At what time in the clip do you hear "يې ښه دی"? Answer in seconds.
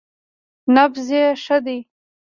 1.17-1.77